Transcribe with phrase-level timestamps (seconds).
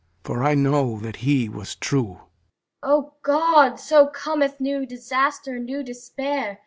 [0.23, 2.13] For I know that he was true!
[2.21, 2.23] LEADER
[2.81, 6.59] O God, so cometh new disaster, new Despair!